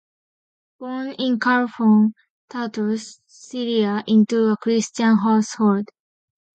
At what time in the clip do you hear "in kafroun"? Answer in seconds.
1.19-2.13